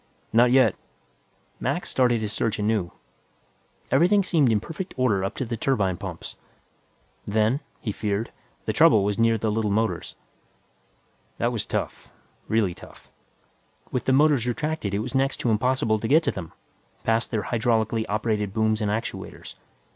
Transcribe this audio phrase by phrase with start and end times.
[0.33, 0.73] "Not yet."
[1.59, 2.91] Mac started his search anew.
[3.91, 6.37] Everything seemed in perfect order up to the turbine pumps.
[7.27, 8.31] Then, he feared,
[8.65, 10.15] the trouble was near the little motors.
[11.37, 12.11] That was tough,
[12.47, 13.11] really tough.
[13.91, 16.51] With the motors retracted it was next to impossible to get to them,
[17.03, 19.53] past their hydraulically operated booms and actuators.